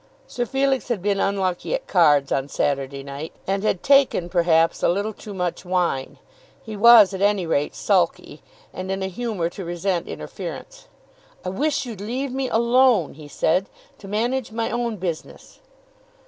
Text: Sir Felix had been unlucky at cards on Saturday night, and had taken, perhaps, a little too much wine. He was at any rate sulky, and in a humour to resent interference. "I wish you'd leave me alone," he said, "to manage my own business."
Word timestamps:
Sir 0.25 0.47
Felix 0.47 0.87
had 0.87 1.03
been 1.03 1.19
unlucky 1.19 1.75
at 1.75 1.85
cards 1.85 2.31
on 2.31 2.47
Saturday 2.47 3.03
night, 3.03 3.33
and 3.45 3.61
had 3.63 3.83
taken, 3.83 4.29
perhaps, 4.29 4.81
a 4.81 4.89
little 4.89 5.13
too 5.13 5.31
much 5.31 5.63
wine. 5.63 6.17
He 6.63 6.75
was 6.75 7.13
at 7.13 7.21
any 7.21 7.45
rate 7.45 7.75
sulky, 7.75 8.41
and 8.73 8.89
in 8.91 9.03
a 9.03 9.07
humour 9.07 9.47
to 9.51 9.63
resent 9.63 10.07
interference. 10.07 10.87
"I 11.45 11.49
wish 11.49 11.85
you'd 11.85 12.01
leave 12.01 12.31
me 12.33 12.49
alone," 12.49 13.13
he 13.13 13.27
said, 13.27 13.69
"to 13.99 14.07
manage 14.07 14.51
my 14.51 14.71
own 14.71 14.95
business." 14.97 15.59